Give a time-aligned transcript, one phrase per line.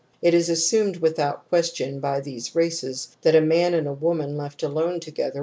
[0.19, 4.63] It is assumed without question by these races that a man and a woman left
[4.63, 5.39] alone together will" Frazer, Z.